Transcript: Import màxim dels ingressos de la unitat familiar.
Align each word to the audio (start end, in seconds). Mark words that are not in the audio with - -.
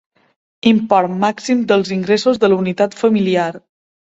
Import 0.69 1.13
màxim 1.25 1.61
dels 1.73 1.93
ingressos 1.99 2.43
de 2.45 2.53
la 2.53 2.59
unitat 2.65 2.99
familiar. 3.03 3.49